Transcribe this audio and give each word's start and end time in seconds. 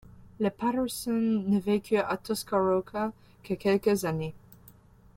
Les 0.39 0.49
Patterson 0.49 1.43
ne 1.47 1.59
vécurent 1.59 2.09
à 2.09 2.17
Tuscaroca 2.17 3.13
que 3.43 3.53
quelques 3.53 4.03
années. 4.03 4.33